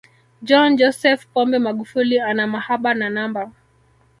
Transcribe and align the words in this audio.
John 0.47 0.69
Joseph 0.77 1.25
Pombe 1.33 1.55
Magufuli 1.59 2.19
ana 2.19 2.47
mahaba 2.47 2.93
na 2.93 3.09
namba 3.09 3.51